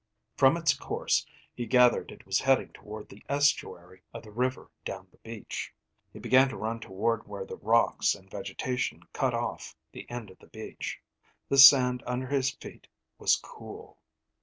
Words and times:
From 0.35 0.57
its 0.57 0.73
course, 0.73 1.27
he 1.53 1.67
gathered 1.67 2.11
it 2.11 2.25
was 2.25 2.39
heading 2.39 2.69
toward 2.73 3.07
the 3.07 3.21
estuary 3.29 4.01
of 4.15 4.23
the 4.23 4.31
river 4.31 4.71
down 4.83 5.07
the 5.11 5.19
beach. 5.19 5.71
He 6.11 6.17
began 6.17 6.49
to 6.49 6.57
run 6.57 6.79
toward 6.79 7.27
where 7.27 7.45
the 7.45 7.57
rocks 7.57 8.15
and 8.15 8.27
vegetation 8.27 9.03
cut 9.13 9.35
off 9.35 9.75
the 9.91 10.09
end 10.09 10.31
of 10.31 10.39
the 10.39 10.47
beach. 10.47 10.99
The 11.49 11.59
sand 11.59 12.01
under 12.07 12.25
his 12.25 12.49
feet 12.49 12.87
was 13.19 13.35
cool. 13.35 13.99